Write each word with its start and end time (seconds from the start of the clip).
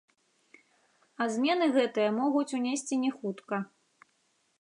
А 1.25 1.27
змены 1.35 1.65
гэтыя 1.75 2.09
могуць 2.21 2.49
унесці 2.61 2.95
не 3.03 3.11
хутка. 3.19 3.57